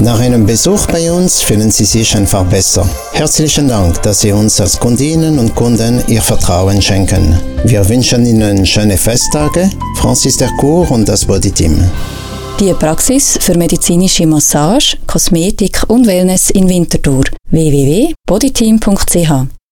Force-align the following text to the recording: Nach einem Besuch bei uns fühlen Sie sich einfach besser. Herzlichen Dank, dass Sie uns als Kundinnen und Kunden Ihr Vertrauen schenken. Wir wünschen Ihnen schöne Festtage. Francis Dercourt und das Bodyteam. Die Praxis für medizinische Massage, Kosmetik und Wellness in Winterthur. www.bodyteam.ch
Nach 0.00 0.20
einem 0.20 0.46
Besuch 0.46 0.86
bei 0.86 1.10
uns 1.10 1.42
fühlen 1.42 1.72
Sie 1.72 1.84
sich 1.84 2.16
einfach 2.16 2.44
besser. 2.44 2.88
Herzlichen 3.12 3.66
Dank, 3.66 4.00
dass 4.02 4.20
Sie 4.20 4.30
uns 4.30 4.60
als 4.60 4.78
Kundinnen 4.78 5.40
und 5.40 5.56
Kunden 5.56 6.04
Ihr 6.06 6.22
Vertrauen 6.22 6.80
schenken. 6.80 7.36
Wir 7.64 7.86
wünschen 7.88 8.24
Ihnen 8.24 8.64
schöne 8.64 8.96
Festtage. 8.96 9.68
Francis 9.96 10.36
Dercourt 10.36 10.92
und 10.92 11.08
das 11.08 11.24
Bodyteam. 11.24 11.90
Die 12.60 12.72
Praxis 12.74 13.38
für 13.40 13.56
medizinische 13.56 14.26
Massage, 14.26 14.96
Kosmetik 15.06 15.82
und 15.88 16.06
Wellness 16.06 16.50
in 16.50 16.68
Winterthur. 16.68 17.24
www.bodyteam.ch 17.50 19.57